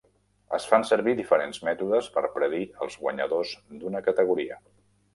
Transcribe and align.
Es 0.57 0.63
fan 0.71 0.85
servir 0.91 1.13
diferents 1.19 1.61
mètodes 1.69 2.09
per 2.17 2.25
predir 2.39 2.65
els 2.87 2.99
guanyadors 3.05 3.57
d'una 3.85 4.07
categoria. 4.13 4.63